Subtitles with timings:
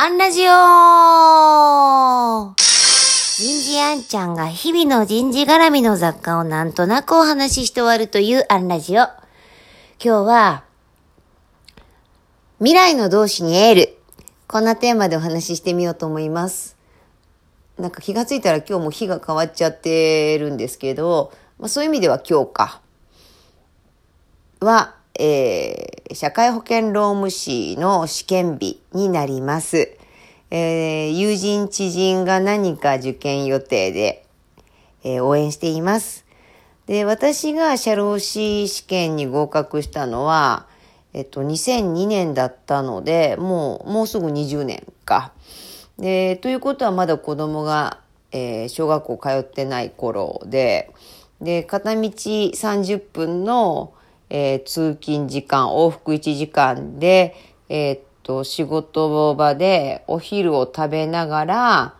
[0.00, 0.54] アンラジオ
[2.56, 9.02] 人事アンちゃんが日々の人事絡みの雑貨をなんとなくお話しして終わるというアンラジオ。
[9.02, 9.18] 今
[9.98, 10.62] 日は、
[12.58, 13.98] 未来の同志にエール。
[14.46, 16.76] こんなテーマでお話ししてみようと思います。
[17.76, 22.82] なんか気がついたら今日も日が変わっちゃってるんですけど、まあ、そういう意味では今日か。
[24.60, 29.96] は、えー、社会保険労務士の試験日になります。
[30.50, 34.24] えー、友人知人が何か受験予定で、
[35.04, 36.24] えー、応援しています。
[36.86, 40.66] で、私が社労士試験に合格したのは、
[41.12, 45.32] えっと、2002年だったので、もう、もうすぐ20年か。
[45.98, 50.90] で、ということはまだ子供が、えー、小学校通ってない頃で、
[51.40, 53.92] で、片道30分の、
[54.30, 57.34] えー、通勤時間、往復1時間で、
[57.68, 61.94] えー、っと、仕事場でお昼を食べながら、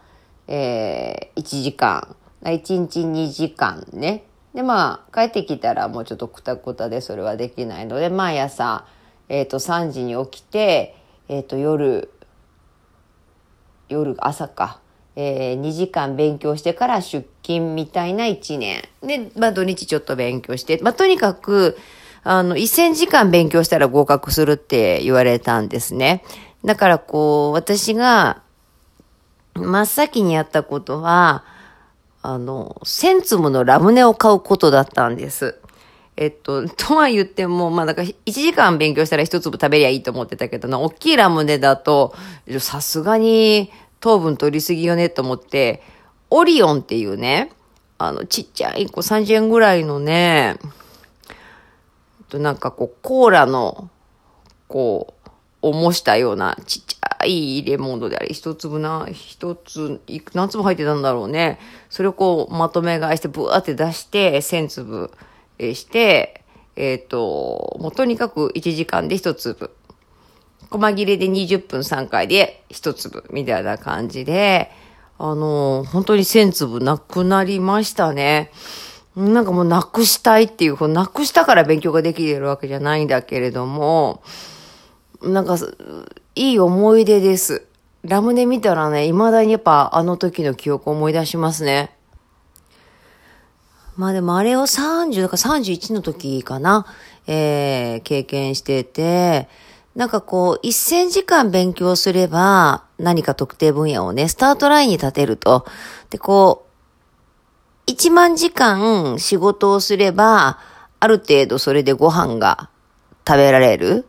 [0.47, 4.25] えー、1時間、1日2時間ね。
[4.55, 8.87] で、まあ、帰ってきたらもうちょっとくたくたでそれはできないので、毎朝、
[9.29, 10.97] えっ、と、3時に起きて、
[11.29, 12.11] えっ、と、夜、
[13.89, 14.81] 夜、朝か、
[15.17, 18.83] えー、2時間勉強してから出勤みたいな1年。
[19.03, 21.77] で、まあ土日ちょっと勉強して、まあとにかく、
[22.25, 26.25] あの、1000時間勉強したら合格するって言われたんですね。
[26.65, 28.43] だからこう、私が、
[29.55, 31.45] 真っ先にやったことは、
[32.23, 35.59] あの、1000粒のラムネを買うことだったんです。
[36.17, 42.15] えっと、 とは言っても、まあ、なんか1時間勉強したら1粒食べりゃいいと思ってたけどな、大きいラムネだと、
[42.59, 45.83] さすがに糖分取りすぎよねと思って、
[46.31, 47.51] オリオンっていうね、
[47.99, 50.57] あの、ちっちゃい、こう30円ぐらいのね、
[52.29, 53.91] となんかこう、コーラの、
[54.67, 55.15] こ
[55.63, 60.01] う、を模したようなちっちゃいレモンドであれ、一粒な、一つ、
[60.35, 61.59] 何粒入ってたんだろうね。
[61.91, 65.11] それをこう、まとめ買いして、ブワーって出して、千粒
[65.59, 66.45] して、
[66.77, 69.73] えっ、ー、と、もうとにかく1時間で一粒。
[70.71, 74.71] 細切れで20分3回で一粒みたいな感じで、
[75.19, 78.53] あの、本当に1000粒なくなりましたね。
[79.19, 84.23] なんかもうなくしたいっていう、なくしたから勉強ができてるわけじゃないんだけれども、
[85.21, 85.59] なんか、
[86.37, 87.67] いい思い出です。
[88.05, 91.97] ラムネ見たらね、未だにやっぱあの時の記憶を思い出しますね。
[93.97, 96.87] まあでもあれを30、だから31の時かな、
[97.27, 99.49] えー、経験してて、
[99.97, 105.67] なんかこう、1000時間勉強すれば、何か特定分野をね、スタートラインに立てると。
[106.11, 106.68] で、こう、
[107.89, 110.59] 1万時間仕事をすれば、
[111.01, 112.69] ある程度それでご飯が
[113.27, 114.07] 食べられる。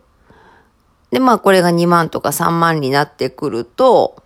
[1.11, 4.21] で、まあこれが2万とか3万になってくると、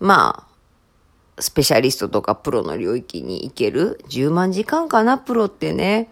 [0.00, 4.00] まあ、スペシャリストとかプロの領域に行ける。
[4.08, 6.10] 10万時間かな、プロってね。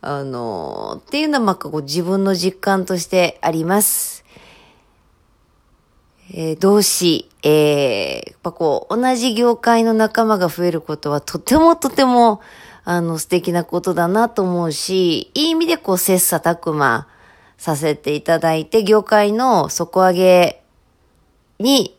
[0.00, 4.24] あの、っていうのはまあこう自分の実感としてあります。
[6.30, 12.40] えー、同志、えー、やっぱこう、同じ業界の仲間が増えることはとてもとても、
[12.84, 17.06] あの、素敵なことだなと思うし、いい意味でこう、切磋琢磨
[17.56, 20.62] させていただいて、業界の底上げ
[21.58, 21.98] に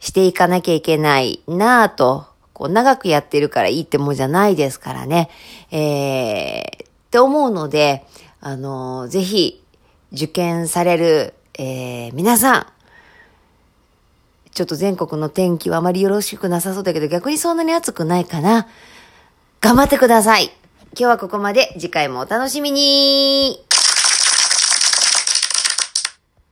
[0.00, 5.30] していかなきゃいけないなぁと、こう、長くやってるからいいってもんじゃないですからね。
[5.70, 8.04] えー、って思うので、
[8.40, 9.62] あの、ぜひ、
[10.12, 12.66] 受験される、えー、皆さん、
[14.56, 18.66] ちょっと全国の天気はあまりよろしくなさそうだけど、逆にそんなに暑くないかな。
[19.60, 20.44] 頑張ってください。
[20.44, 21.74] 今日はここまで。
[21.74, 23.65] 次回もお楽しみに